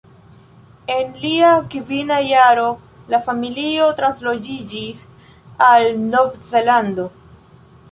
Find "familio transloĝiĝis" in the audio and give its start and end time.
3.27-5.05